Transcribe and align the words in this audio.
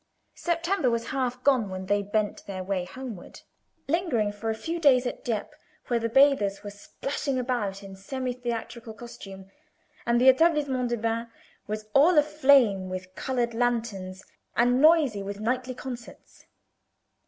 September 0.39 0.89
was 0.89 1.09
half 1.09 1.43
gone 1.43 1.69
when 1.69 1.85
they 1.85 2.01
bent 2.01 2.43
their 2.47 2.63
way 2.63 2.85
homeward, 2.85 3.41
lingering 3.87 4.31
for 4.31 4.49
a 4.49 4.55
few 4.55 4.79
days 4.79 5.05
at 5.05 5.23
Dieppe, 5.23 5.53
where 5.89 5.99
the 5.99 6.09
bathers 6.09 6.63
were 6.63 6.71
splashing 6.71 7.37
about 7.37 7.83
in 7.83 7.95
semi 7.95 8.33
theatrical 8.33 8.95
costume, 8.95 9.51
and 10.07 10.19
the 10.19 10.27
Etablissement 10.27 10.87
des 10.89 10.97
Bains 10.97 11.27
was 11.67 11.85
all 11.93 12.17
aflame 12.17 12.89
with 12.89 13.13
colored 13.13 13.53
lanterns 13.53 14.23
and 14.57 14.81
noisy 14.81 15.21
with 15.21 15.39
nightly 15.39 15.75
concerts. 15.75 16.47